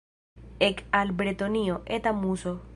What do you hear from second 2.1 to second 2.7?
Muso!